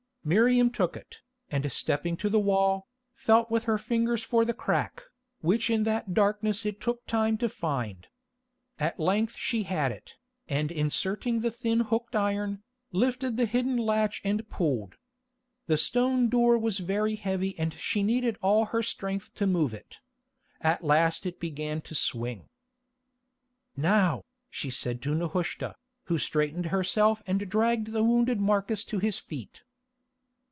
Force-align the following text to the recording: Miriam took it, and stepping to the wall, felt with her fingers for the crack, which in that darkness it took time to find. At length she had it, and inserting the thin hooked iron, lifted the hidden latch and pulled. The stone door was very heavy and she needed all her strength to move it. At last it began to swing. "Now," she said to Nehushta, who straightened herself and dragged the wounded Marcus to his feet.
Miriam 0.23 0.69
took 0.69 0.95
it, 0.95 1.21
and 1.49 1.71
stepping 1.71 2.15
to 2.17 2.29
the 2.29 2.39
wall, 2.39 2.87
felt 3.15 3.49
with 3.49 3.63
her 3.63 3.79
fingers 3.79 4.23
for 4.23 4.45
the 4.45 4.53
crack, 4.53 5.01
which 5.39 5.67
in 5.67 5.81
that 5.81 6.13
darkness 6.13 6.63
it 6.63 6.79
took 6.79 7.03
time 7.07 7.39
to 7.39 7.49
find. 7.49 8.05
At 8.77 8.99
length 8.99 9.35
she 9.35 9.63
had 9.63 9.91
it, 9.91 10.13
and 10.47 10.71
inserting 10.71 11.39
the 11.39 11.49
thin 11.49 11.79
hooked 11.79 12.15
iron, 12.15 12.61
lifted 12.91 13.35
the 13.35 13.47
hidden 13.47 13.77
latch 13.77 14.21
and 14.23 14.47
pulled. 14.47 14.93
The 15.65 15.75
stone 15.79 16.29
door 16.29 16.55
was 16.55 16.77
very 16.77 17.15
heavy 17.15 17.57
and 17.57 17.73
she 17.73 18.03
needed 18.03 18.37
all 18.43 18.65
her 18.65 18.83
strength 18.83 19.33
to 19.33 19.47
move 19.47 19.73
it. 19.73 20.01
At 20.61 20.83
last 20.83 21.25
it 21.25 21.39
began 21.39 21.81
to 21.81 21.95
swing. 21.95 22.47
"Now," 23.75 24.25
she 24.51 24.69
said 24.69 25.01
to 25.01 25.15
Nehushta, 25.15 25.75
who 26.03 26.19
straightened 26.19 26.67
herself 26.67 27.23
and 27.25 27.49
dragged 27.49 27.87
the 27.87 28.03
wounded 28.03 28.39
Marcus 28.39 28.83
to 28.85 28.99
his 28.99 29.17
feet. 29.17 29.63